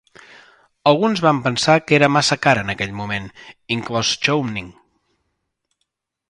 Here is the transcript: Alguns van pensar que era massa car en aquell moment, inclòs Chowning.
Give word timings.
Alguns 0.91 1.19
van 1.25 1.41
pensar 1.47 1.75
que 1.89 1.95
era 1.97 2.09
massa 2.15 2.37
car 2.45 2.55
en 2.63 2.73
aquell 2.75 2.95
moment, 3.03 3.29
inclòs 3.77 4.15
Chowning. 4.25 4.73